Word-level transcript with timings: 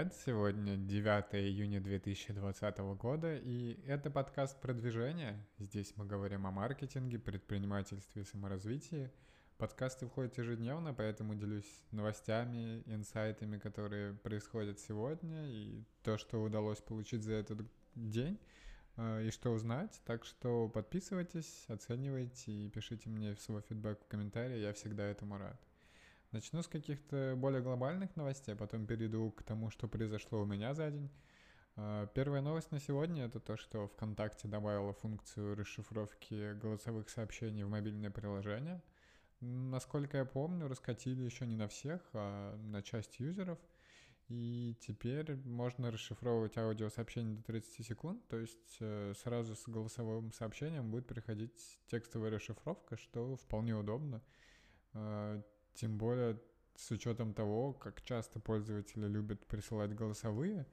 привет! 0.00 0.14
Сегодня 0.24 0.76
9 0.78 1.34
июня 1.34 1.80
2020 1.80 2.78
года, 2.96 3.36
и 3.36 3.78
это 3.86 4.10
подкаст 4.10 4.58
продвижения. 4.58 5.46
Здесь 5.58 5.92
мы 5.96 6.06
говорим 6.06 6.46
о 6.46 6.50
маркетинге, 6.50 7.18
предпринимательстве 7.18 8.22
и 8.22 8.24
саморазвитии. 8.24 9.10
Подкасты 9.58 10.06
выходят 10.06 10.38
ежедневно, 10.38 10.94
поэтому 10.94 11.34
делюсь 11.34 11.70
новостями, 11.90 12.82
инсайтами, 12.86 13.58
которые 13.58 14.14
происходят 14.14 14.78
сегодня, 14.78 15.46
и 15.50 15.84
то, 16.02 16.16
что 16.16 16.42
удалось 16.42 16.80
получить 16.80 17.22
за 17.22 17.34
этот 17.34 17.58
день, 17.94 18.38
э, 18.96 19.26
и 19.26 19.30
что 19.30 19.50
узнать. 19.50 20.00
Так 20.06 20.24
что 20.24 20.70
подписывайтесь, 20.70 21.66
оценивайте 21.68 22.52
и 22.52 22.70
пишите 22.70 23.10
мне 23.10 23.36
свой 23.36 23.60
фидбэк 23.60 24.00
в 24.00 24.06
комментарии, 24.06 24.60
я 24.60 24.72
всегда 24.72 25.04
этому 25.04 25.36
рад. 25.36 25.60
Начну 26.32 26.62
с 26.62 26.68
каких-то 26.68 27.34
более 27.36 27.60
глобальных 27.60 28.14
новостей, 28.14 28.54
а 28.54 28.56
потом 28.56 28.86
перейду 28.86 29.32
к 29.32 29.42
тому, 29.42 29.70
что 29.70 29.88
произошло 29.88 30.40
у 30.40 30.46
меня 30.46 30.74
за 30.74 30.90
день. 30.90 31.10
А, 31.74 32.06
первая 32.06 32.40
новость 32.40 32.70
на 32.70 32.78
сегодня— 32.78 33.24
это 33.26 33.40
то, 33.40 33.56
что 33.56 33.88
ВКонтакте 33.88 34.46
добавила 34.46 34.92
функцию 34.92 35.56
расшифровки 35.56 36.54
голосовых 36.54 37.10
сообщений 37.10 37.64
в 37.64 37.68
мобильное 37.68 38.10
приложение. 38.10 38.80
Насколько 39.40 40.18
я 40.18 40.24
помню, 40.24 40.68
раскатили 40.68 41.22
еще 41.22 41.46
не 41.46 41.56
на 41.56 41.66
всех, 41.66 42.00
а 42.12 42.56
на 42.58 42.80
часть 42.82 43.18
юзеров. 43.18 43.58
И 44.28 44.76
теперь 44.80 45.34
можно 45.34 45.90
расшифровывать 45.90 46.56
аудиосообщение 46.56 47.34
до 47.34 47.42
30 47.42 47.84
секунд, 47.84 48.28
то 48.28 48.38
есть 48.38 48.76
э, 48.78 49.14
сразу 49.16 49.56
с 49.56 49.66
голосовым 49.66 50.32
сообщением 50.32 50.92
будет 50.92 51.08
приходить 51.08 51.80
текстовая 51.88 52.30
расшифровка, 52.30 52.96
что 52.96 53.34
вполне 53.34 53.74
удобно. 53.74 54.22
А, 55.74 55.76
тем 55.76 55.98
более 55.98 56.40
с 56.76 56.90
учетом 56.90 57.34
того, 57.34 57.72
как 57.72 58.02
часто 58.02 58.40
пользователи 58.40 59.06
любят 59.06 59.46
присылать 59.46 59.94
голосовые, 59.94 60.66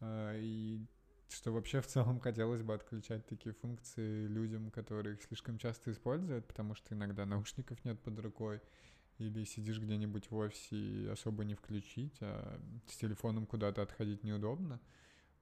э, 0.00 0.38
и 0.40 0.86
что 1.28 1.52
вообще 1.52 1.80
в 1.80 1.86
целом 1.86 2.20
хотелось 2.20 2.62
бы 2.62 2.74
отключать 2.74 3.26
такие 3.26 3.54
функции 3.54 4.26
людям, 4.26 4.70
которые 4.70 5.16
их 5.16 5.22
слишком 5.22 5.58
часто 5.58 5.90
используют, 5.90 6.46
потому 6.46 6.74
что 6.74 6.94
иногда 6.94 7.26
наушников 7.26 7.84
нет 7.84 8.00
под 8.00 8.18
рукой, 8.20 8.60
или 9.18 9.44
сидишь 9.44 9.80
где-нибудь 9.80 10.30
в 10.30 10.36
офисе 10.36 10.76
и 10.76 11.06
особо 11.06 11.44
не 11.44 11.54
включить, 11.54 12.18
а 12.20 12.60
с 12.86 12.96
телефоном 12.96 13.46
куда-то 13.46 13.82
отходить 13.82 14.24
неудобно. 14.24 14.80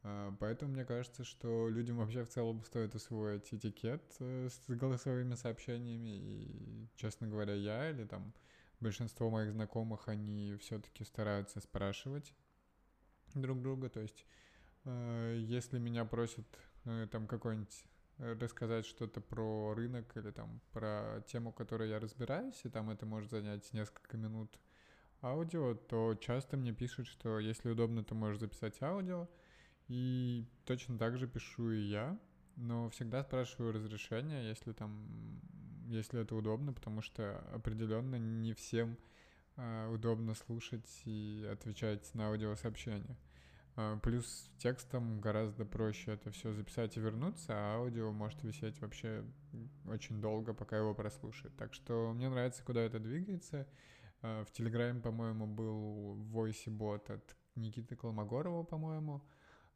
Э, 0.03 0.33
поэтому 0.39 0.73
мне 0.73 0.85
кажется, 0.85 1.25
что 1.25 1.69
людям 1.69 1.97
вообще 1.97 2.25
в 2.25 2.29
целом 2.29 2.63
стоит 2.65 2.95
усвоить 2.95 3.53
этикет 3.53 4.03
э, 4.21 4.49
с 4.49 4.61
голосовыми 4.69 5.35
сообщениями. 5.35 6.11
И, 6.11 6.89
честно 6.97 7.27
говоря, 7.27 7.55
я 7.55 7.91
или 7.91 8.05
там 8.05 8.33
большинство 8.81 9.31
моих 9.31 9.53
знакомых, 9.53 10.09
они 10.09 10.57
все-таки 10.61 11.05
стараются 11.05 11.61
спрашивать 11.61 12.35
друг 13.35 13.63
друга. 13.63 13.89
То 13.89 14.01
есть, 14.01 14.25
э, 14.85 15.39
если 15.41 15.79
меня 15.79 16.05
просят 16.05 16.47
э, 16.85 17.09
там 17.11 17.27
какой-нибудь 17.27 17.85
э, 18.19 18.37
рассказать 18.41 18.87
что-то 18.87 19.21
про 19.21 19.75
рынок 19.75 20.17
или 20.17 20.31
там 20.31 20.61
про 20.73 21.23
тему, 21.27 21.53
которой 21.53 21.89
я 21.91 22.01
разбираюсь, 22.01 22.61
и 22.65 22.69
там 22.69 22.91
это 22.91 23.07
может 23.07 23.31
занять 23.31 23.73
несколько 23.73 24.17
минут 24.17 24.59
аудио, 25.23 25.75
то 25.75 26.15
часто 26.15 26.57
мне 26.57 26.73
пишут, 26.73 27.07
что 27.07 27.39
если 27.39 27.71
удобно, 27.71 28.05
то 28.05 28.15
можешь 28.15 28.41
записать 28.41 28.81
аудио. 28.83 29.29
И 29.89 30.47
точно 30.65 30.99
так 30.99 31.19
же 31.19 31.27
пишу 31.27 31.71
и 31.71 31.83
я, 31.83 32.19
но 32.57 32.89
всегда 32.91 33.23
спрашиваю 33.23 33.73
разрешения, 33.73 34.49
если 34.49 34.73
там 34.73 35.41
если 35.95 36.21
это 36.21 36.35
удобно, 36.35 36.73
потому 36.73 37.03
что 37.03 37.39
определенно 37.53 38.17
не 38.17 38.53
всем 38.55 38.99
э, 39.57 39.89
удобно 39.89 40.35
слушать 40.35 40.89
и 41.05 41.49
отвечать 41.51 42.15
на 42.15 42.29
аудиосообщения. 42.29 43.17
Э, 43.77 43.99
плюс 44.03 44.51
текстом 44.59 45.21
гораздо 45.21 45.65
проще 45.65 46.13
это 46.13 46.31
все 46.31 46.53
записать 46.53 46.97
и 46.97 47.01
вернуться, 47.01 47.53
а 47.53 47.77
аудио 47.77 48.13
может 48.13 48.43
висеть 48.43 48.81
вообще 48.81 49.25
очень 49.87 50.21
долго, 50.21 50.55
пока 50.55 50.77
его 50.77 50.95
прослушают. 50.95 51.57
Так 51.57 51.75
что 51.75 52.13
мне 52.13 52.29
нравится, 52.29 52.63
куда 52.65 52.81
это 52.83 52.99
двигается. 52.99 53.67
Э, 54.23 54.45
в 54.47 54.53
Телеграме, 54.53 55.01
по-моему, 55.01 55.47
был 55.47 56.17
voice 56.33 56.71
бот 56.71 57.11
от 57.11 57.37
Никиты 57.57 57.97
Колмогорова, 57.97 58.63
по-моему. 58.65 59.23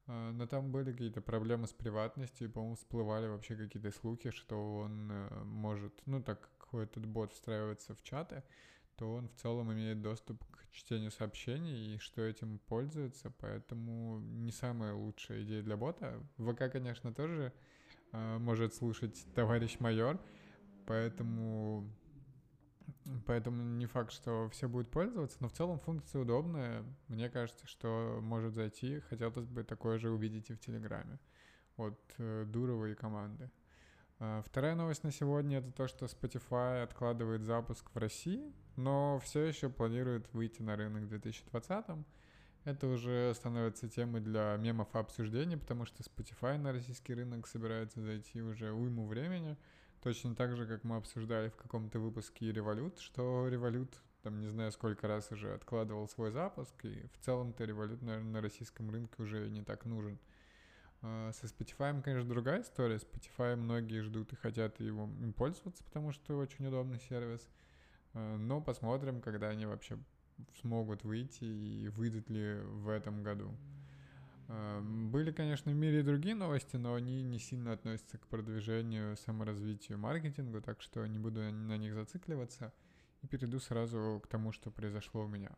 А, 0.08 0.32
но 0.32 0.46
там 0.46 0.72
были 0.72 0.91
какие-то 0.92 1.20
проблемы 1.20 1.66
с 1.66 1.72
приватностью, 1.72 2.48
и, 2.48 2.50
по-моему, 2.50 2.76
всплывали 2.76 3.28
вообще 3.28 3.56
какие-то 3.56 3.91
слухи, 3.92 4.30
что 4.30 4.78
он 4.78 5.10
э, 5.12 5.44
может, 5.44 5.92
ну, 6.06 6.22
так 6.22 6.48
как 6.58 6.80
этот 6.80 7.06
бот 7.06 7.34
встраивается 7.34 7.94
в 7.94 8.02
чаты, 8.02 8.42
то 8.97 9.14
он 9.14 9.28
в 9.28 9.34
целом 9.34 9.72
имеет 9.72 10.00
доступ 10.00 10.42
к 10.47 10.70
чтению 10.72 11.10
сообщений 11.10 11.94
и 11.94 11.98
что 11.98 12.22
этим 12.22 12.58
пользуется, 12.58 13.32
поэтому 13.38 14.18
не 14.18 14.50
самая 14.50 14.94
лучшая 14.94 15.42
идея 15.42 15.62
для 15.62 15.76
бота. 15.76 16.20
ВК, 16.38 16.72
конечно, 16.72 17.12
тоже 17.12 17.52
э, 18.12 18.38
может 18.38 18.74
слушать 18.74 19.26
товарищ 19.34 19.78
майор, 19.78 20.18
поэтому 20.86 21.86
Поэтому 23.26 23.62
не 23.62 23.86
факт, 23.86 24.12
что 24.12 24.48
все 24.50 24.69
будут 24.69 24.91
пользоваться, 24.91 25.38
но 25.41 25.48
в 25.48 25.52
целом 25.52 25.78
функция 25.78 26.20
удобная. 26.20 26.84
Мне 27.08 27.30
кажется, 27.30 27.66
что 27.66 28.19
может 28.22 28.54
зайти. 28.54 29.00
Хотелось 29.00 29.46
бы 29.46 29.64
такое 29.64 29.98
же 29.98 30.10
увидеть 30.10 30.50
и 30.50 30.54
в 30.54 30.60
Телеграме 30.60 31.18
от 31.76 31.98
э, 32.18 32.44
Дурова 32.47 32.86
и 32.86 32.94
команды. 32.94 33.50
А, 34.20 34.42
вторая 34.42 34.74
новость 34.74 35.04
на 35.04 35.12
сегодня 35.12 35.58
это 35.58 35.70
то, 35.70 35.86
что 35.86 36.06
Spotify 36.06 36.82
откладывает 36.82 37.44
запуск 37.44 37.88
в 37.94 37.97
России, 37.97 38.52
но 38.76 39.20
все 39.20 39.44
еще 39.44 39.68
планирует 39.68 40.32
выйти 40.34 40.60
на 40.60 40.76
рынок 40.76 41.04
в 41.04 41.08
2020. 41.08 41.86
Это 42.64 42.86
уже 42.88 43.32
становится 43.34 43.88
темой 43.88 44.20
для 44.20 44.56
мемов 44.56 44.94
и 44.94 44.98
обсуждений, 44.98 45.56
потому 45.56 45.86
что 45.86 46.02
Spotify 46.02 46.58
на 46.58 46.72
российский 46.72 47.14
рынок 47.14 47.47
собирается 47.47 48.02
зайти 48.02 48.42
уже 48.42 48.72
уйму 48.72 49.06
времени. 49.06 49.56
Точно 50.03 50.34
так 50.34 50.56
же, 50.56 50.66
как 50.66 50.84
мы 50.84 50.97
обсуждали 50.97 51.48
в 51.48 51.56
каком-то 51.56 51.98
выпуске 51.98 52.50
Revolut, 52.50 53.00
что 53.00 53.48
Revolut, 53.48 53.92
там 54.22 54.41
не 54.41 54.48
знаю 54.48 54.70
сколько 54.70 55.09
раз 55.09 55.31
уже 55.32 55.53
откладывал 55.53 56.09
свой 56.09 56.31
запуск, 56.31 56.84
и 56.84 57.06
в 57.12 57.25
целом-то 57.25 57.64
Revolut, 57.64 58.04
наверное, 58.04 58.32
на 58.32 58.41
российском 58.41 58.91
рынке 58.91 59.22
уже 59.22 59.50
не 59.50 59.62
так 59.62 59.84
нужен. 59.84 60.19
А, 61.03 61.32
со 61.32 61.47
Spotify, 61.47 62.00
конечно, 62.03 62.28
другая 62.28 62.62
история. 62.62 62.97
Spotify 62.97 63.56
многие 63.56 64.03
ждут 64.03 64.32
и 64.32 64.36
хотят 64.36 64.78
его 64.81 65.04
им 65.20 65.32
пользоваться, 65.32 65.82
потому 65.84 66.12
что 66.12 66.38
очень 66.38 66.66
удобный 66.66 67.00
сервис. 67.00 67.48
А, 68.15 68.36
но 68.36 68.60
посмотрим, 68.60 69.20
когда 69.20 69.48
они 69.48 69.66
вообще 69.66 69.98
смогут 70.60 71.04
выйти 71.04 71.44
и 71.44 71.88
выйдут 71.88 72.30
ли 72.30 72.60
в 72.60 72.88
этом 72.88 73.22
году. 73.22 73.53
Эм, 74.48 75.10
были, 75.10 75.31
конечно, 75.31 75.70
в 75.70 75.75
мире 75.75 76.00
и 76.00 76.03
другие 76.03 76.34
новости, 76.34 76.76
но 76.76 76.94
они 76.94 77.22
не 77.22 77.38
сильно 77.38 77.72
относятся 77.72 78.16
к 78.16 78.26
продвижению, 78.26 79.16
саморазвитию, 79.16 79.98
маркетингу, 79.98 80.62
так 80.62 80.81
что 80.81 81.06
не 81.06 81.19
буду 81.19 81.41
на 81.41 81.76
них 81.76 81.94
зацикливаться 81.94 82.72
и 83.22 83.26
перейду 83.26 83.60
сразу 83.60 84.22
к 84.25 84.26
тому, 84.26 84.53
что 84.53 84.70
произошло 84.70 85.25
у 85.25 85.28
меня. 85.28 85.50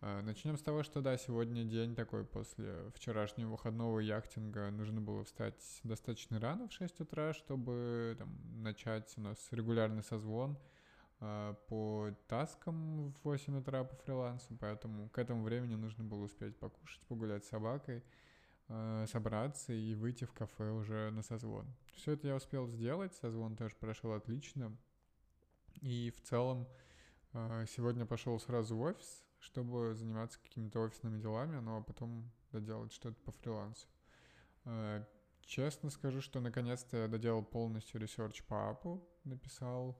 Э, 0.00 0.20
Начнем 0.22 0.56
с 0.56 0.62
того, 0.62 0.84
что 0.84 1.00
да, 1.00 1.16
сегодня 1.16 1.64
день 1.64 1.96
такой 1.96 2.24
после 2.24 2.90
вчерашнего 2.94 3.50
выходного 3.50 3.98
яхтинга. 3.98 4.70
Нужно 4.70 5.00
было 5.00 5.24
встать 5.24 5.80
достаточно 5.82 6.38
рано, 6.38 6.68
в 6.68 6.72
6 6.72 7.00
утра, 7.00 7.32
чтобы 7.32 8.14
там, 8.18 8.30
начать 8.62 9.12
у 9.16 9.20
нас 9.20 9.48
регулярный 9.50 10.04
созвон– 10.04 10.56
по 11.68 12.10
таскам 12.26 13.12
в 13.12 13.24
8 13.24 13.58
утра 13.58 13.84
по 13.84 13.94
фрилансу, 13.94 14.56
поэтому 14.58 15.08
к 15.10 15.18
этому 15.18 15.44
времени 15.44 15.76
нужно 15.76 16.02
было 16.02 16.24
успеть 16.24 16.58
покушать, 16.58 17.00
погулять 17.06 17.44
с 17.44 17.48
собакой, 17.48 18.02
а, 18.68 19.06
собраться 19.06 19.72
и 19.72 19.94
выйти 19.94 20.24
в 20.24 20.32
кафе 20.32 20.70
уже 20.70 21.10
на 21.10 21.22
созвон. 21.22 21.66
Все 21.94 22.12
это 22.12 22.26
я 22.26 22.34
успел 22.34 22.66
сделать, 22.66 23.14
созвон 23.14 23.54
тоже 23.54 23.76
прошел 23.76 24.12
отлично. 24.12 24.76
И 25.80 26.12
в 26.16 26.22
целом 26.22 26.66
а, 27.32 27.66
сегодня 27.66 28.04
пошел 28.06 28.40
сразу 28.40 28.76
в 28.76 28.80
офис, 28.80 29.24
чтобы 29.38 29.94
заниматься 29.94 30.40
какими-то 30.40 30.80
офисными 30.80 31.20
делами, 31.20 31.60
ну 31.60 31.76
а 31.76 31.82
потом 31.82 32.32
доделать 32.50 32.92
что-то 32.92 33.20
по 33.20 33.32
фрилансу. 33.32 33.86
Честно 35.42 35.90
скажу, 35.90 36.20
что 36.20 36.40
наконец-то 36.40 36.96
я 36.96 37.08
доделал 37.08 37.44
полностью 37.44 38.00
research 38.00 38.42
по 38.44 38.70
app 38.70 38.92
у, 38.92 39.06
написал 39.24 39.98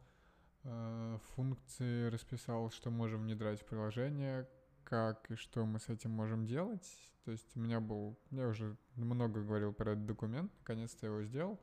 функции 1.34 2.08
расписал, 2.08 2.70
что 2.70 2.90
можем 2.90 3.22
внедрять 3.22 3.60
в 3.60 3.64
приложение, 3.64 4.48
как 4.84 5.30
и 5.30 5.36
что 5.36 5.66
мы 5.66 5.80
с 5.80 5.88
этим 5.88 6.10
можем 6.10 6.46
делать. 6.46 6.88
То 7.24 7.30
есть 7.30 7.56
у 7.56 7.60
меня 7.60 7.80
был, 7.80 8.18
я 8.30 8.48
уже 8.48 8.76
много 8.96 9.42
говорил 9.42 9.72
про 9.72 9.92
этот 9.92 10.06
документ, 10.06 10.52
наконец-то 10.58 11.06
я 11.06 11.12
его 11.12 11.22
сделал. 11.22 11.60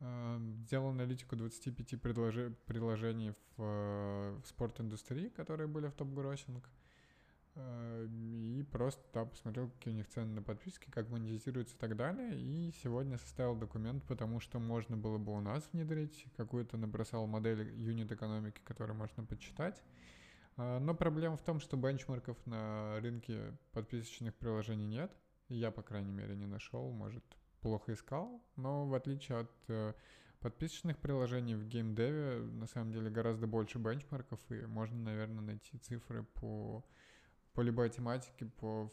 Э, 0.00 0.38
сделал 0.66 0.88
аналитику 0.88 1.36
25 1.36 2.00
предложи, 2.00 2.54
приложений 2.66 3.34
в, 3.56 3.62
в 3.62 4.46
спорт-индустрии, 4.46 5.28
которые 5.28 5.66
были 5.66 5.86
в 5.88 5.94
топ-гроссинг. 5.94 6.68
Э, 7.56 8.06
и 8.10 8.62
просто 8.72 9.02
да, 9.12 9.24
посмотрел, 9.24 9.70
какие 9.70 9.94
у 9.94 9.96
них 9.96 10.08
цены 10.08 10.34
на 10.34 10.42
подписки, 10.42 10.90
как 10.90 11.08
монетизируются 11.08 11.76
и 11.76 11.78
так 11.78 11.96
далее. 11.96 12.40
И 12.40 12.72
сегодня 12.82 13.18
составил 13.18 13.54
документ, 13.54 14.04
потому 14.04 14.40
что 14.40 14.58
можно 14.58 14.96
было 14.96 15.18
бы 15.18 15.32
у 15.32 15.40
нас 15.40 15.68
внедрить. 15.72 16.26
Какую-то 16.36 16.76
набросал 16.76 17.26
модель 17.26 17.72
юнит 17.76 18.10
экономики, 18.10 18.60
которую 18.64 18.96
можно 18.96 19.24
почитать. 19.24 19.82
А, 20.56 20.78
но 20.80 20.94
проблема 20.94 21.36
в 21.36 21.42
том, 21.42 21.60
что 21.60 21.76
бенчмарков 21.76 22.36
на 22.46 23.00
рынке 23.00 23.56
подписочных 23.72 24.34
приложений 24.34 24.86
нет. 24.86 25.12
Я, 25.48 25.70
по 25.70 25.82
крайней 25.82 26.12
мере, 26.12 26.34
не 26.36 26.46
нашел, 26.46 26.90
может, 26.90 27.24
плохо 27.60 27.92
искал. 27.92 28.42
Но 28.56 28.86
в 28.86 28.94
отличие 28.94 29.40
от 29.40 29.52
э, 29.68 29.92
подписочных 30.40 30.98
приложений 30.98 31.56
в 31.56 31.66
геймдеве, 31.68 32.40
на 32.40 32.66
самом 32.66 32.92
деле, 32.92 33.10
гораздо 33.10 33.46
больше 33.46 33.78
бенчмарков, 33.78 34.40
и 34.50 34.66
можно, 34.66 34.96
наверное, 34.96 35.42
найти 35.42 35.78
цифры 35.78 36.22
по, 36.22 36.84
по 37.54 37.60
любой 37.62 37.88
тематике, 37.88 38.46
по 38.46 38.92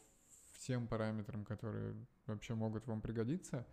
всем 0.53 0.87
параметрам, 0.87 1.43
которые 1.43 1.95
вообще 2.27 2.53
могут 2.53 2.87
вам 2.87 3.01
пригодиться. 3.01 3.67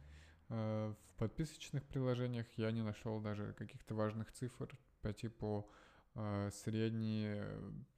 Э, 0.49 0.94
в 1.11 1.14
подписочных 1.19 1.85
приложениях 1.85 2.46
я 2.56 2.70
не 2.73 2.82
нашел 2.82 3.20
даже 3.20 3.52
каких-то 3.52 3.94
важных 3.94 4.32
цифр 4.32 4.76
по 5.02 5.12
типу 5.12 5.70
а, 6.14 6.50
средние 6.50 7.46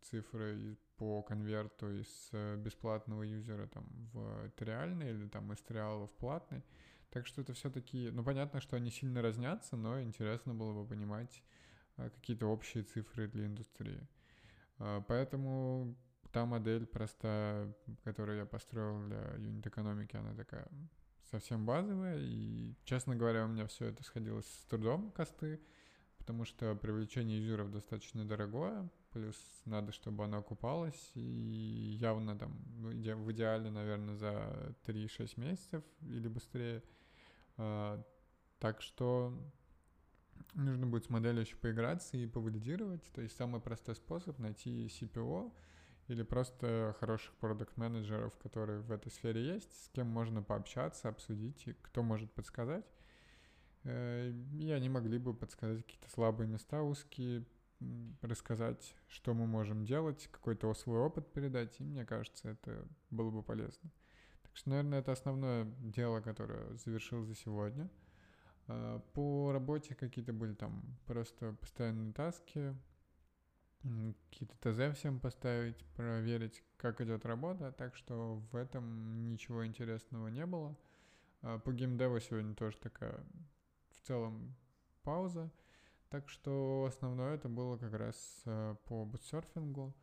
цифры 0.02 0.76
по 0.96 1.22
конверту 1.22 1.90
из 1.90 2.28
э, 2.32 2.56
бесплатного 2.56 3.22
юзера 3.22 3.69
там 3.69 3.84
в 4.12 4.50
триальный 4.50 5.10
или 5.10 5.28
там 5.28 5.52
из 5.52 5.58
триала 5.60 6.06
в 6.06 6.12
платный. 6.12 6.62
Так 7.10 7.26
что 7.26 7.40
это 7.40 7.54
все-таки, 7.54 8.10
ну 8.10 8.25
понятно, 8.25 8.60
что 8.60 8.76
они 8.76 8.90
сильно 8.90 9.22
разнятся, 9.22 9.76
но 9.76 10.00
интересно 10.02 10.54
было 10.54 10.72
бы 10.72 10.86
понимать 10.86 11.43
какие-то 11.96 12.46
общие 12.46 12.84
цифры 12.84 13.28
для 13.28 13.46
индустрии. 13.46 14.06
Поэтому 15.08 15.96
та 16.32 16.47
модель 16.47 16.87
простая, 16.87 17.75
которую 18.05 18.38
я 18.38 18.47
построил 18.47 19.03
для 19.06 19.35
юнит-экономики, 19.37 20.17
она 20.17 20.35
такая 20.35 20.69
совсем 21.31 21.65
базовая, 21.67 22.19
и, 22.19 22.75
честно 22.85 23.17
говоря, 23.17 23.44
у 23.44 23.49
меня 23.49 23.67
все 23.67 23.87
это 23.87 24.03
сходилось 24.03 24.47
с 24.47 24.65
трудом, 24.67 25.11
косты, 25.12 25.61
потому 26.19 26.44
что 26.44 26.75
привлечение 26.75 27.41
юзеров 27.41 27.71
достаточно 27.71 28.25
дорогое, 28.25 28.91
плюс 29.12 29.37
надо, 29.65 29.93
чтобы 29.93 30.25
оно 30.25 30.38
окупалось, 30.38 31.12
и 31.15 31.97
явно 32.00 32.38
там 32.38 32.56
ну, 32.79 32.91
в 32.91 33.32
идеале, 33.32 33.71
наверное, 33.71 34.17
за 34.17 34.75
3-6 34.87 35.41
месяцев 35.41 35.85
или 36.03 36.29
быстрее. 36.29 36.82
А, 37.56 38.03
так 38.59 38.82
что 38.82 39.32
нужно 40.55 40.87
будет 40.87 41.05
с 41.05 41.11
моделью 41.11 41.43
еще 41.43 41.56
поиграться 41.56 42.17
и 42.17 42.27
повалидировать. 42.27 43.03
То 43.12 43.21
есть 43.23 43.37
самый 43.37 43.61
простой 43.61 43.94
способ 43.94 44.38
найти 44.38 44.87
CPO 44.87 45.53
или 46.10 46.24
просто 46.24 46.96
хороших 46.98 47.32
продукт-менеджеров, 47.34 48.36
которые 48.38 48.80
в 48.80 48.90
этой 48.90 49.12
сфере 49.12 49.54
есть, 49.54 49.72
с 49.84 49.88
кем 49.90 50.08
можно 50.08 50.42
пообщаться, 50.42 51.08
обсудить, 51.08 51.68
и 51.68 51.72
кто 51.74 52.02
может 52.02 52.32
подсказать. 52.32 52.84
Э, 53.84 54.30
и 54.30 54.70
они 54.72 54.88
могли 54.88 55.18
бы 55.18 55.32
подсказать 55.32 55.84
какие-то 55.84 56.10
слабые 56.10 56.48
места 56.48 56.82
узкие, 56.82 57.44
рассказать, 58.22 58.94
что 59.06 59.34
мы 59.34 59.46
можем 59.46 59.84
делать, 59.84 60.28
какой-то 60.32 60.74
свой 60.74 60.98
опыт 60.98 61.32
передать, 61.32 61.80
и 61.80 61.84
мне 61.84 62.04
кажется, 62.04 62.50
это 62.50 62.86
было 63.10 63.30
бы 63.30 63.42
полезно. 63.44 63.90
Так 64.42 64.56
что, 64.56 64.70
наверное, 64.70 64.98
это 64.98 65.12
основное 65.12 65.64
дело, 65.78 66.20
которое 66.20 66.76
завершил 66.76 67.24
за 67.24 67.36
сегодня. 67.36 67.88
Э, 68.66 69.00
по 69.14 69.52
работе 69.52 69.94
какие-то 69.94 70.32
были 70.32 70.54
там 70.54 70.82
просто 71.06 71.52
постоянные 71.60 72.12
таски, 72.12 72.74
какие-то 73.82 74.55
ТЗ 74.61 74.97
всем 74.97 75.21
поставить, 75.21 75.85
проверить, 75.97 76.62
как 76.77 77.00
идет 77.00 77.25
работа, 77.25 77.73
так 77.73 77.97
что 77.97 78.43
в 78.53 78.56
этом 78.56 79.29
ничего 79.29 79.67
интересного 79.67 80.29
не 80.29 80.47
было. 80.47 80.77
Э, 81.43 81.59
по 81.65 81.73
геймдеву 81.73 82.21
сегодня 82.21 82.55
тоже 82.55 82.79
такая 82.79 83.25
в 83.91 84.06
целом 84.06 84.55
пауза. 85.03 85.50
Так 86.11 86.29
что 86.29 86.87
основное 86.88 87.35
это 87.37 87.49
было 87.49 87.77
как 87.77 87.94
раз 87.94 88.43
э, 88.44 88.77
по 88.87 89.05
бутсерфингу. 89.05 89.94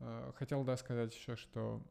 Э, 0.00 0.32
хотел, 0.36 0.64
да, 0.64 0.76
сказать 0.76 1.14
еще, 1.14 1.36
что 1.36 1.82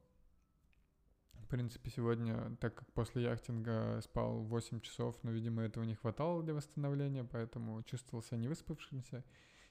в 1.34 1.48
принципе, 1.48 1.92
сегодня, 1.92 2.56
так 2.60 2.74
как 2.74 2.92
после 2.94 3.24
яхтинга 3.24 4.02
спал 4.02 4.40
8 4.42 4.80
часов, 4.82 5.16
но, 5.24 5.30
видимо, 5.32 5.62
этого 5.62 5.84
не 5.84 5.94
хватало 5.94 6.42
для 6.42 6.54
восстановления, 6.54 7.24
поэтому 7.24 7.84
чувствовал 7.84 8.24
себя 8.24 8.38
невыспавшимся. 8.38 9.24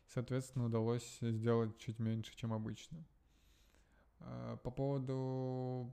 Соответственно, 0.09 0.67
удалось 0.67 1.19
сделать 1.21 1.79
чуть 1.79 1.99
меньше, 1.99 2.35
чем 2.37 2.53
обычно. 2.53 3.05
Э, 4.21 4.57
по 4.63 4.71
поводу 4.71 5.93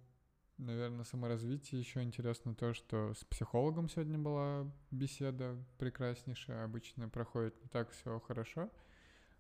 наверное, 0.60 1.06
саморазвитие 1.06 1.80
еще 1.80 2.04
интересно 2.04 2.54
то, 2.54 2.74
что 2.74 3.14
с 3.14 3.24
психологом 3.24 3.90
сегодня 3.90 4.20
была 4.20 4.70
беседа 4.92 5.58
прекраснейшая, 5.78 6.66
обычно 6.66 7.10
проходит 7.10 7.60
не 7.62 7.70
так 7.70 7.90
все 7.92 8.20
хорошо. 8.20 8.70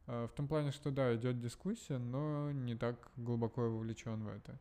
А, 0.07 0.27
в 0.27 0.31
том 0.31 0.48
плане, 0.48 0.71
что 0.71 0.92
да, 0.92 1.13
идет 1.16 1.39
дискуссия, 1.39 1.98
но 1.98 2.51
не 2.51 2.75
так 2.75 3.12
глубоко 3.18 3.69
вовлечен 3.69 4.24
в 4.24 4.27
это. 4.27 4.60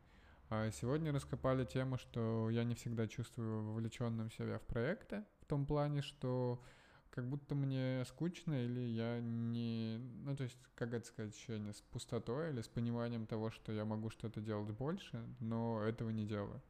А 0.49 0.69
сегодня 0.71 1.13
раскопали 1.13 1.63
тему, 1.63 1.97
что 1.97 2.49
я 2.49 2.63
не 2.63 2.75
всегда 2.75 3.07
чувствую 3.07 3.63
вовлеченным 3.63 4.31
себя 4.31 4.59
в 4.59 4.63
проекты, 4.63 5.23
в 5.41 5.45
том 5.45 5.65
плане, 5.65 6.01
что 6.01 6.61
как 7.09 7.27
будто 7.27 7.55
мне 7.55 8.03
скучно 8.05 8.63
или 8.63 8.79
я 8.79 9.19
не... 9.19 9.97
Ну, 10.23 10.35
то 10.35 10.43
есть, 10.43 10.57
как 10.75 10.93
это 10.93 11.05
сказать, 11.05 11.33
ощущение 11.33 11.73
с 11.73 11.81
пустотой 11.81 12.51
или 12.51 12.61
с 12.61 12.67
пониманием 12.67 13.25
того, 13.25 13.49
что 13.49 13.71
я 13.71 13.85
могу 13.85 14.09
что-то 14.09 14.41
делать 14.41 14.71
больше, 14.71 15.25
но 15.39 15.83
этого 15.83 16.09
не 16.09 16.25
делаю. 16.25 16.61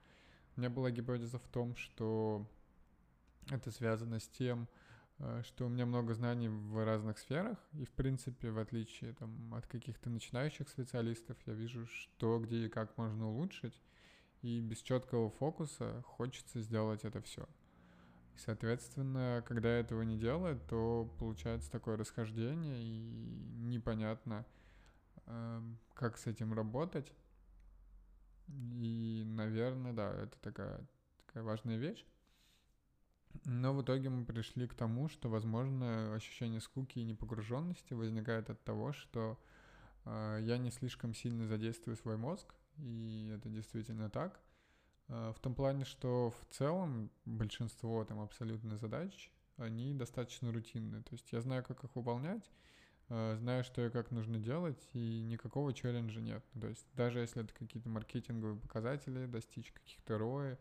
У 0.55 0.59
меня 0.59 0.69
была 0.69 0.91
гипотеза 0.91 1.39
в 1.39 1.47
том, 1.47 1.75
что 1.75 2.45
это 3.49 3.71
связано 3.71 4.19
с 4.19 4.27
тем, 4.27 4.67
э, 5.19 5.41
что 5.45 5.65
у 5.65 5.69
меня 5.69 5.85
много 5.85 6.13
знаний 6.13 6.49
в 6.49 6.83
разных 6.85 7.19
сферах, 7.19 7.57
и, 7.73 7.85
в 7.85 7.91
принципе, 7.91 8.51
в 8.51 8.59
отличие 8.59 9.13
там, 9.13 9.53
от 9.53 9.67
каких-то 9.67 10.09
начинающих 10.09 10.69
специалистов, 10.69 11.37
я 11.45 11.53
вижу, 11.53 11.85
что, 11.87 12.39
где 12.39 12.65
и 12.65 12.69
как 12.69 12.97
можно 12.97 13.29
улучшить, 13.29 13.79
и 14.41 14.61
без 14.61 14.81
четкого 14.81 15.29
фокуса 15.29 16.01
хочется 16.05 16.61
сделать 16.61 17.03
это 17.03 17.21
все. 17.21 17.47
Соответственно, 18.45 19.43
когда 19.45 19.69
этого 19.69 20.01
не 20.03 20.17
делает, 20.17 20.65
то 20.67 21.13
получается 21.19 21.69
такое 21.71 21.97
расхождение, 21.97 22.81
и 22.81 22.99
непонятно, 23.65 24.45
э, 25.25 25.61
как 25.93 26.17
с 26.17 26.25
этим 26.25 26.53
работать. 26.53 27.11
И, 28.47 29.23
наверное, 29.25 29.93
да, 29.93 30.13
это 30.13 30.37
такая, 30.39 30.87
такая 31.25 31.43
важная 31.43 31.77
вещь. 31.77 32.05
Но 33.43 33.73
в 33.73 33.83
итоге 33.83 34.09
мы 34.09 34.25
пришли 34.25 34.67
к 34.67 34.73
тому, 34.73 35.09
что, 35.09 35.29
возможно, 35.29 36.15
ощущение 36.15 36.61
скуки 36.61 36.99
и 36.99 37.03
непогруженности 37.03 37.93
возникает 37.93 38.49
от 38.49 38.63
того, 38.63 38.93
что 38.93 39.37
э, 40.05 40.39
я 40.41 40.57
не 40.57 40.71
слишком 40.71 41.13
сильно 41.13 41.45
задействую 41.45 41.97
свой 41.97 42.15
мозг, 42.15 42.53
и 42.77 43.31
это 43.35 43.49
действительно 43.49 44.09
так. 44.09 44.39
Э, 45.09 45.33
в 45.35 45.39
том 45.39 45.53
плане, 45.55 45.85
что 45.85 46.31
в 46.31 46.53
целом 46.53 47.11
большинство 47.25 48.05
там 48.05 48.21
абсолютно 48.21 48.77
задач, 48.77 49.31
они 49.57 49.93
достаточно 49.93 50.51
рутинные. 50.51 51.01
То 51.03 51.13
есть 51.13 51.31
я 51.31 51.41
знаю, 51.41 51.63
как 51.63 51.83
их 51.83 51.95
выполнять, 51.95 52.49
э, 53.09 53.35
знаю, 53.37 53.63
что 53.63 53.85
и 53.85 53.89
как 53.89 54.11
нужно 54.11 54.39
делать, 54.39 54.87
и 54.93 55.23
никакого 55.23 55.73
челленджа 55.73 56.21
нет. 56.21 56.43
То 56.59 56.67
есть 56.67 56.87
даже 56.93 57.19
если 57.19 57.43
это 57.43 57.53
какие-то 57.53 57.89
маркетинговые 57.89 58.59
показатели, 58.59 59.25
достичь 59.25 59.71
каких-то 59.71 60.17
рои, 60.17 60.55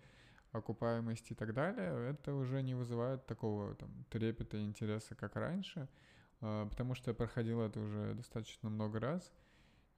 окупаемости 0.53 1.33
и 1.33 1.37
так 1.37 1.53
далее, 1.53 2.11
это 2.11 2.35
уже 2.35 2.63
не 2.63 2.75
вызывает 2.75 3.27
такого 3.27 3.75
там 3.75 3.91
трепета 4.09 4.57
и 4.57 4.65
интереса, 4.65 5.15
как 5.15 5.37
раньше, 5.37 5.89
э, 6.41 6.67
потому 6.71 6.95
что 6.95 7.11
я 7.11 7.15
проходил 7.15 7.61
это 7.61 7.81
уже 7.81 8.15
достаточно 8.15 8.71
много 8.71 8.99
раз, 8.99 9.31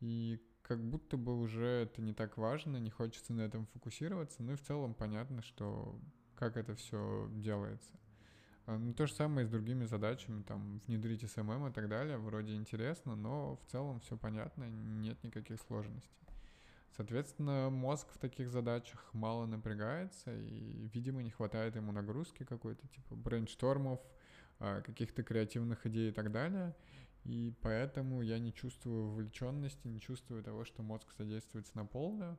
и 0.00 0.40
как 0.70 0.84
будто 0.84 1.16
бы 1.16 1.36
уже 1.36 1.66
это 1.66 2.00
не 2.00 2.14
так 2.14 2.36
важно, 2.36 2.76
не 2.76 2.90
хочется 2.90 3.32
на 3.32 3.40
этом 3.40 3.66
фокусироваться, 3.66 4.40
ну 4.40 4.52
и 4.52 4.54
в 4.54 4.62
целом 4.62 4.94
понятно, 4.94 5.42
что 5.42 5.98
как 6.36 6.56
это 6.56 6.76
все 6.76 7.28
делается. 7.32 7.90
А, 8.66 8.78
ну, 8.78 8.94
то 8.94 9.08
же 9.08 9.12
самое 9.12 9.44
и 9.44 9.48
с 9.48 9.50
другими 9.50 9.84
задачами, 9.84 10.44
там, 10.44 10.80
внедрить 10.86 11.24
SMM 11.24 11.70
и 11.70 11.72
так 11.72 11.88
далее, 11.88 12.18
вроде 12.18 12.54
интересно, 12.54 13.16
но 13.16 13.56
в 13.56 13.68
целом 13.72 13.98
все 13.98 14.16
понятно, 14.16 14.68
нет 14.68 15.20
никаких 15.24 15.60
сложностей. 15.60 16.28
Соответственно, 16.96 17.68
мозг 17.68 18.06
в 18.14 18.18
таких 18.18 18.48
задачах 18.48 19.10
мало 19.12 19.46
напрягается, 19.46 20.32
и, 20.32 20.88
видимо, 20.94 21.20
не 21.24 21.30
хватает 21.30 21.74
ему 21.74 21.90
нагрузки 21.90 22.44
какой-то, 22.44 22.86
типа 22.86 23.16
брейнштормов, 23.16 23.98
а, 24.60 24.82
каких-то 24.82 25.24
креативных 25.24 25.84
идей 25.86 26.10
и 26.10 26.12
так 26.12 26.30
далее. 26.30 26.76
И 27.24 27.52
поэтому 27.62 28.22
я 28.22 28.38
не 28.38 28.52
чувствую 28.52 29.08
вовлеченности, 29.08 29.86
не 29.86 30.00
чувствую 30.00 30.42
того, 30.42 30.64
что 30.64 30.82
мозг 30.82 31.12
содействуется 31.16 31.76
на 31.76 31.86
полную. 31.86 32.38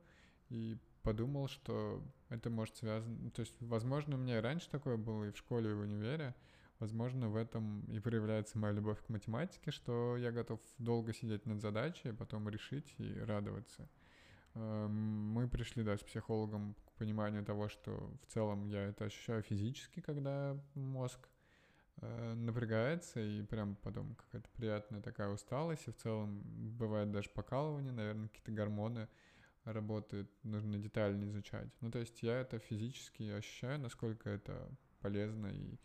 И 0.49 0.77
подумал, 1.03 1.47
что 1.47 2.03
это 2.29 2.49
может 2.49 2.75
связано... 2.77 3.31
То 3.31 3.41
есть, 3.41 3.55
возможно, 3.61 4.15
у 4.15 4.19
меня 4.19 4.37
и 4.37 4.41
раньше 4.41 4.69
такое 4.69 4.97
было, 4.97 5.25
и 5.25 5.31
в 5.31 5.37
школе, 5.37 5.71
и 5.71 5.73
в 5.73 5.79
универе. 5.79 6.35
Возможно, 6.79 7.29
в 7.29 7.35
этом 7.35 7.85
и 7.91 7.99
проявляется 7.99 8.57
моя 8.57 8.73
любовь 8.73 8.99
к 9.05 9.09
математике, 9.09 9.69
что 9.69 10.17
я 10.17 10.31
готов 10.31 10.59
долго 10.79 11.13
сидеть 11.13 11.45
над 11.45 11.61
задачей, 11.61 12.09
а 12.09 12.13
потом 12.15 12.49
решить 12.49 12.95
и 12.97 13.13
радоваться. 13.19 13.87
Эм, 14.55 14.91
мы 15.31 15.47
пришли, 15.47 15.83
да, 15.83 15.95
с 15.95 16.01
психологом 16.01 16.75
к 16.85 16.91
пониманию 16.93 17.45
того, 17.45 17.69
что 17.69 18.11
в 18.23 18.33
целом 18.33 18.65
я 18.65 18.83
это 18.87 19.05
ощущаю 19.05 19.43
физически, 19.43 20.01
когда 20.01 20.57
мозг 20.73 21.19
э, 21.25 21.30
напрягается, 21.97 23.19
и 23.19 23.43
прям 23.43 23.75
потом 23.75 24.15
какая-то 24.15 24.49
приятная 24.49 25.01
такая 25.01 25.29
усталость, 25.29 25.87
и 25.87 25.91
в 25.91 25.95
целом 25.97 26.41
бывает 26.77 27.11
даже 27.11 27.29
покалывание, 27.29 27.91
наверное, 27.91 28.27
какие-то 28.27 28.51
гормоны 28.51 29.07
работают, 29.65 30.29
нужно 30.43 30.77
детально 30.79 31.25
изучать. 31.25 31.69
Ну, 31.81 31.91
то 31.91 31.99
есть 31.99 32.23
я 32.23 32.39
это 32.39 32.57
физически 32.59 33.23
ощущаю, 33.29 33.79
насколько 33.79 34.29
это 34.29 34.69
полезно 34.99 35.47
и 35.47 35.77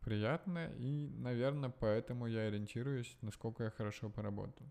приятно, 0.00 0.70
и, 0.76 1.08
наверное, 1.08 1.70
поэтому 1.70 2.26
я 2.26 2.42
ориентируюсь, 2.42 3.16
насколько 3.22 3.64
я 3.64 3.70
хорошо 3.70 4.10
поработал. 4.10 4.66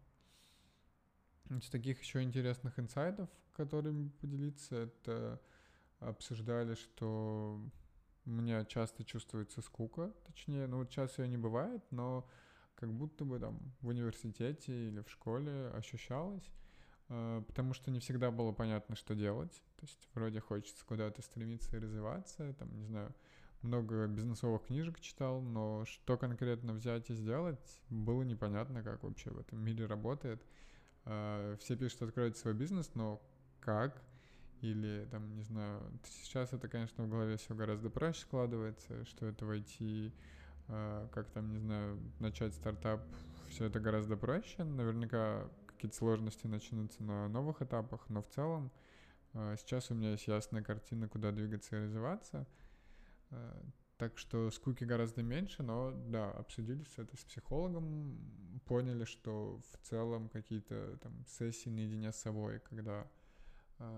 Из 1.50 1.70
таких 1.70 2.02
еще 2.02 2.22
интересных 2.22 2.80
инсайтов, 2.80 3.30
которыми 3.54 4.10
поделиться, 4.22 4.76
это 4.76 5.42
обсуждали, 6.00 6.76
что 6.76 7.62
у 8.25 8.30
меня 8.30 8.65
часто 8.65 9.03
чувствуется 9.03 9.62
скука, 9.62 10.13
точнее, 10.25 10.68
ну 10.68 10.77
вот 10.77 10.92
сейчас 10.92 11.18
ее 11.20 11.27
не 11.27 11.38
бывает, 11.38 11.84
но 11.92 12.27
как 12.75 12.92
будто 12.94 13.25
бы 13.25 13.39
там 13.39 13.60
в 13.82 13.88
университете 13.88 14.89
или 14.89 15.01
в 15.01 15.10
школе 15.10 15.70
ощущалось, 15.70 16.50
э, 17.10 17.44
потому 17.48 17.74
что 17.74 17.92
не 17.92 18.00
всегда 18.00 18.32
было 18.32 18.51
понятно, 18.51 18.96
что 18.96 19.15
делать. 19.15 19.53
То 19.77 19.86
есть 19.86 20.10
вроде 20.13 20.39
хочется 20.39 20.86
куда-то 20.86 21.22
стремиться 21.22 21.75
и 21.75 21.80
развиваться, 21.80 22.53
там, 22.53 22.75
не 22.77 22.86
знаю, 22.86 23.13
много 23.62 24.08
бизнесовых 24.08 24.65
книжек 24.68 25.00
читал, 25.00 25.42
но 25.42 25.86
что 25.86 26.18
конкретно 26.18 26.74
взять 26.74 27.10
и 27.10 27.13
сделать, 27.13 27.82
было 27.89 28.24
непонятно, 28.24 28.84
как 28.84 29.03
вообще 29.03 29.32
в 29.32 29.39
этом 29.39 29.60
мире 29.60 29.86
работает. 29.86 30.46
Э, 31.06 31.56
все 31.60 31.75
пишут, 31.75 32.01
откройте 32.03 32.38
свой 32.38 32.53
бизнес, 32.53 32.92
но 32.96 33.22
как? 33.60 34.01
Или 34.63 35.05
там, 35.12 35.36
не 35.36 35.43
знаю, 35.43 35.82
сейчас 36.05 36.53
это, 36.53 36.70
конечно, 36.70 37.03
в 37.03 37.10
голове 37.10 37.36
все 37.36 37.53
гораздо 37.53 37.89
проще 37.89 38.22
складывается, 38.22 39.03
что 39.03 39.25
это 39.25 39.46
войти, 39.46 40.13
э, 40.70 41.08
как 41.12 41.29
там, 41.32 41.51
не 41.51 41.60
знаю, 41.60 42.00
начать 42.20 42.53
стартап, 42.53 43.01
все 43.50 43.65
это 43.65 43.82
гораздо 43.82 44.15
проще. 44.15 44.63
Наверняка 44.63 45.50
какие-то 45.67 45.98
сложности 45.98 46.48
начнутся 46.48 47.03
на 47.03 47.27
новых 47.27 47.62
этапах, 47.62 48.08
но 48.08 48.22
в 48.22 48.29
целом 48.29 48.72
э, 49.34 49.58
сейчас 49.60 49.91
у 49.91 49.96
меня 49.96 50.12
есть 50.12 50.27
ясная 50.27 50.63
картина, 50.63 51.10
куда 51.10 51.34
двигаться 51.34 51.75
и 51.75 51.84
развиваться. 51.84 52.48
Так 53.98 54.17
что 54.17 54.50
скуки 54.50 54.86
гораздо 54.86 55.24
меньше, 55.24 55.62
но 55.62 55.91
да, 56.08 56.32
обсудили 56.32 56.84
все 56.84 57.03
это 57.03 57.17
с 57.17 57.24
психологом, 57.25 58.17
поняли, 58.65 59.03
что 59.03 59.60
в 59.74 59.88
целом 59.88 60.29
какие-то 60.29 60.98
там 61.01 61.25
сессии 61.27 61.70
наедине 61.70 62.13
с 62.13 62.17
собой, 62.17 62.60
когда 62.62 63.01
э, 63.01 63.23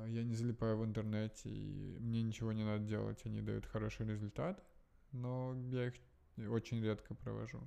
я 0.07 0.23
не 0.23 0.35
залипаю 0.35 0.77
в 0.77 0.85
интернете 0.85 1.49
и 1.49 1.97
мне 1.99 2.21
ничего 2.21 2.51
не 2.51 2.63
надо 2.63 2.83
делать, 2.85 3.25
они 3.25 3.41
дают 3.41 3.65
хороший 3.65 4.07
результат, 4.07 4.63
но 5.11 5.55
я 5.69 5.87
их 5.87 5.93
очень 6.49 6.81
редко 6.81 7.15
провожу. 7.15 7.61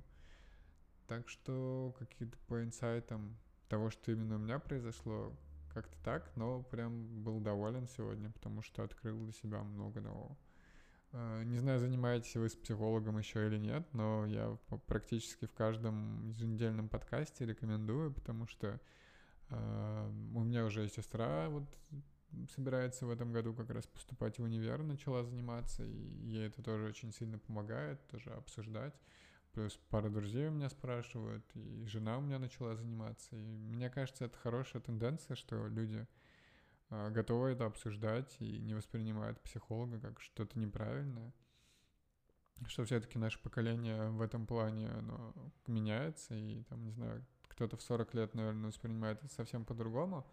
Так 1.07 1.27
что 1.27 1.95
какие-то 1.97 2.37
по 2.47 2.63
инсайтам 2.63 3.37
того, 3.67 3.89
что 3.89 4.11
именно 4.11 4.35
у 4.35 4.39
меня 4.39 4.59
произошло, 4.59 5.35
как-то 5.73 5.97
так, 6.03 6.31
но 6.35 6.63
прям 6.63 7.23
был 7.23 7.39
доволен 7.39 7.87
сегодня, 7.87 8.31
потому 8.31 8.61
что 8.61 8.83
открыл 8.83 9.23
для 9.23 9.31
себя 9.31 9.63
много 9.63 10.01
нового. 10.01 10.37
Э, 11.11 11.43
не 11.43 11.57
знаю, 11.57 11.79
занимаетесь 11.79 12.35
вы 12.35 12.49
с 12.49 12.55
психологом 12.55 13.17
еще 13.17 13.47
или 13.47 13.57
нет, 13.57 13.87
но 13.93 14.25
я 14.25 14.57
практически 14.87 15.45
в 15.45 15.53
каждом 15.53 16.29
еженедельном 16.29 16.89
подкасте 16.89 17.45
рекомендую, 17.45 18.13
потому 18.13 18.47
что 18.47 18.79
у 19.49 20.43
меня 20.43 20.65
уже 20.65 20.87
сестра 20.89 21.49
вот 21.49 21.65
собирается 22.53 23.05
в 23.05 23.09
этом 23.09 23.31
году 23.31 23.53
как 23.53 23.69
раз 23.69 23.87
поступать 23.87 24.37
в 24.39 24.43
универ, 24.43 24.83
начала 24.83 25.23
заниматься, 25.23 25.83
и 25.83 25.97
ей 26.25 26.47
это 26.47 26.61
тоже 26.61 26.85
очень 26.85 27.11
сильно 27.11 27.39
помогает, 27.39 28.05
тоже 28.07 28.29
обсуждать. 28.31 28.93
Плюс 29.53 29.79
пара 29.89 30.09
друзей 30.09 30.47
у 30.47 30.51
меня 30.51 30.69
спрашивают, 30.69 31.43
и 31.55 31.83
жена 31.85 32.17
у 32.19 32.21
меня 32.21 32.37
начала 32.37 32.75
заниматься. 32.75 33.35
И 33.35 33.57
мне 33.57 33.89
кажется, 33.89 34.25
это 34.25 34.37
хорошая 34.37 34.81
тенденция, 34.81 35.35
что 35.35 35.67
люди 35.67 36.07
а, 36.91 37.09
готовы 37.09 37.49
это 37.49 37.65
обсуждать 37.65 38.35
и 38.39 38.59
не 38.59 38.75
воспринимают 38.75 39.41
психолога 39.41 39.99
как 39.99 40.21
что-то 40.21 40.59
неправильное. 40.59 41.33
Что 42.67 42.85
все-таки 42.85 43.17
наше 43.17 43.41
поколение 43.41 44.09
в 44.09 44.21
этом 44.21 44.45
плане 44.45 44.89
оно 44.89 45.33
меняется, 45.65 46.35
и 46.35 46.61
там, 46.63 46.83
не 46.83 46.91
знаю, 46.91 47.25
кто-то 47.59 47.75
в 47.75 47.81
40 47.81 48.13
лет, 48.13 48.35
наверное, 48.35 48.67
воспринимает 48.67 49.21
это 49.21 49.33
совсем 49.33 49.65
по-другому. 49.65 50.25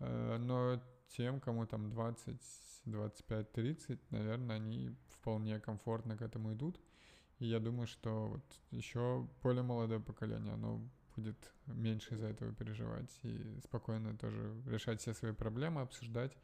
А, 0.00 0.36
но 0.36 0.82
тем, 1.08 1.40
кому 1.40 1.66
там 1.66 1.88
20, 1.88 2.38
25, 2.84 3.52
30, 3.52 4.10
наверное, 4.10 4.56
они 4.56 4.94
вполне 5.08 5.58
комфортно 5.60 6.18
к 6.18 6.20
этому 6.20 6.52
идут. 6.52 6.78
И 7.38 7.46
я 7.46 7.58
думаю, 7.58 7.86
что 7.86 8.28
вот 8.28 8.44
еще 8.70 9.26
более 9.42 9.62
молодое 9.62 9.98
поколение, 9.98 10.52
оно 10.52 10.86
будет 11.16 11.54
меньше 11.64 12.14
из-за 12.14 12.26
этого 12.26 12.52
переживать 12.52 13.18
и 13.22 13.58
спокойно 13.64 14.14
тоже 14.18 14.62
решать 14.66 15.00
все 15.00 15.14
свои 15.14 15.32
проблемы, 15.32 15.80
обсуждать. 15.80 16.36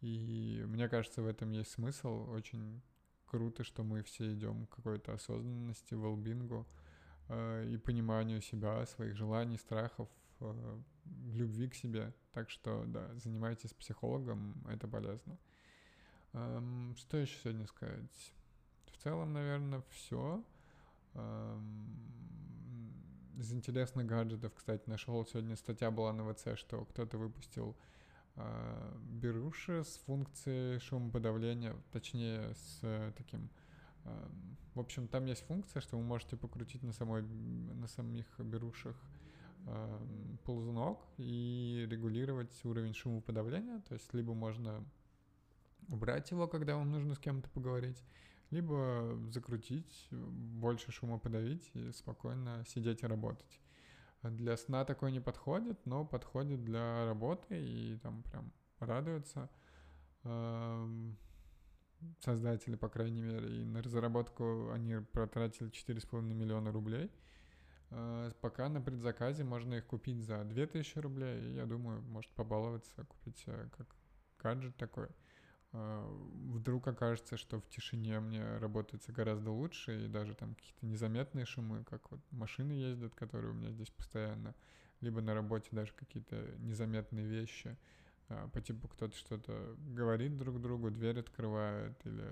И 0.00 0.62
мне 0.68 0.88
кажется, 0.88 1.20
в 1.20 1.26
этом 1.26 1.50
есть 1.50 1.72
смысл. 1.72 2.30
Очень 2.30 2.80
круто, 3.26 3.64
что 3.64 3.82
мы 3.82 4.04
все 4.04 4.32
идем 4.32 4.66
к 4.66 4.76
какой-то 4.76 5.14
осознанности, 5.14 5.94
велбингу 5.94 6.64
э, 6.64 6.87
и 7.30 7.76
пониманию 7.76 8.40
себя, 8.40 8.86
своих 8.86 9.16
желаний, 9.16 9.58
страхов, 9.58 10.08
э, 10.40 10.80
любви 11.32 11.68
к 11.68 11.74
себе. 11.74 12.12
Так 12.32 12.50
что, 12.50 12.84
да, 12.86 13.14
занимайтесь 13.16 13.74
психологом, 13.74 14.54
это 14.68 14.88
полезно. 14.88 15.38
Эм, 16.32 16.94
что 16.96 17.16
еще 17.16 17.38
сегодня 17.42 17.66
сказать? 17.66 18.32
В 18.92 18.96
целом, 18.98 19.32
наверное, 19.32 19.82
все. 19.90 20.44
Эм, 21.14 22.18
из 23.38 23.52
интересных 23.52 24.06
гаджетов, 24.06 24.52
кстати, 24.54 24.88
нашел 24.88 25.24
сегодня 25.24 25.56
статья 25.56 25.90
была 25.90 26.12
на 26.12 26.32
ВЦ, 26.32 26.56
что 26.56 26.84
кто-то 26.84 27.18
выпустил 27.18 27.76
э, 28.36 28.96
беруши 29.12 29.84
с 29.84 29.98
функцией 30.06 30.80
шумоподавления, 30.80 31.76
точнее 31.92 32.54
с 32.54 32.80
э, 32.82 33.12
таким... 33.16 33.48
Э, 34.08 34.28
в 34.74 34.80
общем, 34.80 35.08
там 35.08 35.26
есть 35.26 35.44
функция, 35.46 35.80
что 35.80 35.96
вы 35.96 36.02
можете 36.02 36.36
покрутить 36.36 36.82
на, 36.82 36.92
самой, 36.92 37.22
на 37.22 37.88
самих 37.88 38.26
берушах 38.38 38.96
э, 39.66 40.38
ползунок 40.44 41.00
и 41.16 41.86
регулировать 41.90 42.64
уровень 42.64 42.94
шумоподавления. 42.94 43.80
То 43.88 43.94
есть 43.94 44.12
либо 44.14 44.34
можно 44.34 44.84
убрать 45.88 46.30
его, 46.30 46.46
когда 46.46 46.76
вам 46.76 46.90
нужно 46.90 47.14
с 47.14 47.18
кем-то 47.18 47.48
поговорить, 47.50 48.02
либо 48.50 49.18
закрутить, 49.30 50.08
больше 50.10 50.92
шума 50.92 51.18
подавить 51.18 51.70
и 51.74 51.90
спокойно 51.92 52.64
сидеть 52.66 53.02
и 53.02 53.06
работать. 53.06 53.60
Для 54.22 54.56
сна 54.56 54.84
такой 54.84 55.12
не 55.12 55.20
подходит, 55.20 55.84
но 55.86 56.04
подходит 56.04 56.64
для 56.64 57.04
работы 57.04 57.60
и 57.60 57.98
там 57.98 58.22
прям 58.24 58.52
радуется 58.80 59.48
эм, 60.24 61.16
создатели, 62.20 62.76
по 62.76 62.88
крайней 62.88 63.22
мере, 63.22 63.62
и 63.62 63.64
на 63.64 63.82
разработку 63.82 64.70
они 64.70 64.96
потратили 65.12 65.70
4,5 65.70 66.22
миллиона 66.22 66.72
рублей. 66.72 67.10
Э, 67.90 68.30
пока 68.40 68.68
на 68.68 68.80
предзаказе 68.80 69.44
можно 69.44 69.74
их 69.74 69.86
купить 69.86 70.22
за 70.22 70.44
2000 70.44 70.98
рублей, 70.98 71.40
и 71.40 71.54
я 71.54 71.66
думаю, 71.66 72.02
может 72.02 72.30
побаловаться, 72.32 73.04
купить 73.04 73.44
как 73.76 73.86
гаджет 74.42 74.76
такой. 74.76 75.08
А, 75.72 76.06
вдруг 76.54 76.86
окажется, 76.88 77.36
что 77.36 77.60
в 77.60 77.68
тишине 77.68 78.20
мне 78.20 78.58
работается 78.58 79.12
гораздо 79.12 79.50
лучше, 79.50 80.04
и 80.04 80.08
даже 80.08 80.34
там 80.34 80.54
какие-то 80.54 80.86
незаметные 80.86 81.44
шумы, 81.44 81.84
как 81.84 82.10
вот 82.10 82.20
машины 82.30 82.72
ездят, 82.72 83.14
которые 83.14 83.50
у 83.52 83.54
меня 83.54 83.70
здесь 83.70 83.90
постоянно, 83.90 84.54
либо 85.00 85.20
на 85.20 85.34
работе 85.34 85.68
даже 85.72 85.92
какие-то 85.92 86.36
незаметные 86.58 87.26
вещи, 87.26 87.76
по 88.52 88.60
типу 88.60 88.88
кто-то 88.88 89.16
что-то 89.16 89.76
говорит 89.78 90.36
друг 90.36 90.60
другу, 90.60 90.90
дверь 90.90 91.20
открывает, 91.20 91.98
или 92.04 92.26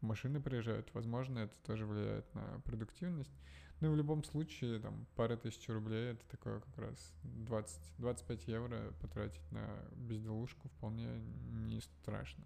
машины 0.00 0.40
приезжают, 0.40 0.92
возможно, 0.94 1.40
это 1.40 1.54
тоже 1.64 1.86
влияет 1.86 2.32
на 2.34 2.60
продуктивность. 2.64 3.32
Ну, 3.80 3.92
в 3.92 3.96
любом 3.96 4.22
случае, 4.22 4.78
там, 4.78 5.06
пара 5.16 5.36
тысяч 5.36 5.68
рублей, 5.68 6.12
это 6.12 6.24
такое 6.28 6.60
как 6.60 6.78
раз 6.78 7.12
20-25 7.24 8.42
евро 8.46 8.92
потратить 9.00 9.50
на 9.50 9.66
безделушку 9.96 10.68
вполне 10.68 11.08
не 11.18 11.80
страшно. 11.80 12.44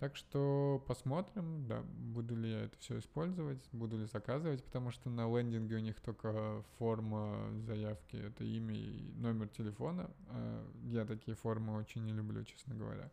Так 0.00 0.16
что 0.16 0.82
посмотрим, 0.88 1.66
да, 1.66 1.82
буду 1.82 2.34
ли 2.34 2.50
я 2.50 2.60
это 2.64 2.78
все 2.78 2.98
использовать, 2.98 3.68
буду 3.70 3.98
ли 3.98 4.06
заказывать, 4.06 4.64
потому 4.64 4.90
что 4.90 5.10
на 5.10 5.28
лендинге 5.28 5.76
у 5.76 5.80
них 5.80 6.00
только 6.00 6.64
форма 6.78 7.50
заявки, 7.66 8.16
это 8.16 8.42
имя 8.42 8.74
и 8.74 9.12
номер 9.12 9.48
телефона. 9.48 10.10
А 10.28 10.66
я 10.84 11.04
такие 11.04 11.36
формы 11.36 11.76
очень 11.76 12.02
не 12.02 12.14
люблю, 12.14 12.42
честно 12.44 12.74
говоря. 12.74 13.10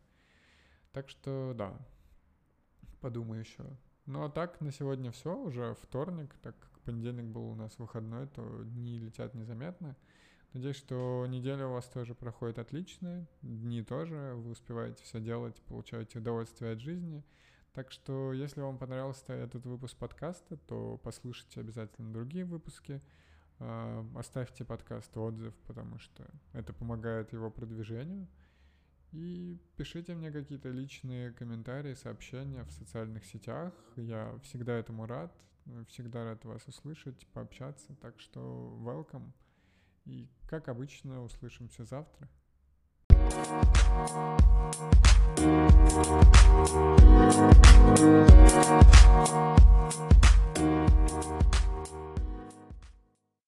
Так 0.93 1.09
что 1.09 1.53
да, 1.57 1.77
подумаю 3.01 3.41
еще. 3.41 3.65
Ну 4.05 4.23
а 4.23 4.29
так, 4.29 4.61
на 4.61 4.71
сегодня 4.71 5.11
все, 5.11 5.35
уже 5.35 5.75
вторник, 5.81 6.33
так 6.41 6.57
как 6.57 6.79
понедельник 6.85 7.25
был 7.25 7.49
у 7.49 7.55
нас 7.55 7.77
выходной, 7.79 8.27
то 8.27 8.63
дни 8.63 8.97
летят 8.97 9.33
незаметно. 9.33 9.97
Надеюсь, 10.57 10.77
что 10.77 11.23
неделя 11.29 11.67
у 11.67 11.73
вас 11.73 11.85
тоже 11.85 12.15
проходит 12.15 12.57
отлично, 12.57 13.27
дни 13.43 13.83
тоже, 13.83 14.33
вы 14.33 14.49
успеваете 14.49 15.03
все 15.03 15.19
делать, 15.19 15.61
получаете 15.67 16.17
удовольствие 16.17 16.71
от 16.71 16.79
жизни. 16.79 17.23
Так 17.73 17.91
что, 17.91 18.33
если 18.33 18.61
вам 18.61 18.79
понравился 18.79 19.33
этот 19.33 19.67
выпуск 19.67 19.95
подкаста, 19.97 20.57
то 20.57 20.99
послушайте 21.03 21.59
обязательно 21.59 22.11
другие 22.11 22.43
выпуски. 22.43 23.03
А, 23.59 24.03
оставьте 24.15 24.65
подкасту 24.65 25.21
отзыв, 25.21 25.53
потому 25.67 25.99
что 25.99 26.25
это 26.53 26.73
помогает 26.73 27.33
его 27.33 27.51
продвижению. 27.51 28.27
И 29.11 29.59
пишите 29.75 30.15
мне 30.15 30.31
какие-то 30.31 30.69
личные 30.69 31.33
комментарии, 31.33 31.93
сообщения 31.93 32.63
в 32.63 32.71
социальных 32.71 33.25
сетях. 33.25 33.73
Я 33.95 34.35
всегда 34.41 34.73
этому 34.73 35.05
рад, 35.05 35.31
всегда 35.87 36.23
рад 36.23 36.43
вас 36.45 36.67
услышать, 36.67 37.27
пообщаться. 37.27 37.95
Так 38.01 38.19
что 38.19 38.75
welcome. 38.81 39.33
И, 40.07 40.29
как 40.47 40.69
обычно, 40.69 41.21
услышимся 41.23 41.83
завтра. 41.83 42.29